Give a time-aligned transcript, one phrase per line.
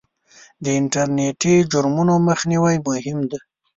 [0.63, 3.39] د انټرنېټي جرمونو مخنیوی مهم دی.